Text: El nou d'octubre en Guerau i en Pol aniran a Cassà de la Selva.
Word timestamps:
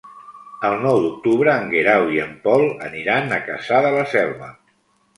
El 0.69 0.77
nou 0.85 0.97
d'octubre 1.03 1.53
en 1.65 1.69
Guerau 1.75 2.07
i 2.17 2.19
en 2.25 2.33
Pol 2.49 2.67
aniran 2.91 3.39
a 3.39 3.43
Cassà 3.53 3.87
de 3.89 3.97
la 4.01 4.11
Selva. 4.19 4.55